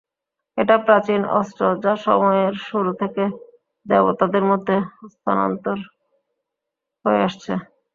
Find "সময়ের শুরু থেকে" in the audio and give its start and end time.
2.05-3.23